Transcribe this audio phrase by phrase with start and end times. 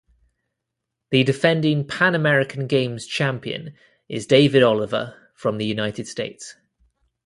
[1.11, 3.75] The defending Pan American Games champion
[4.09, 6.55] is David Oliver from the United States.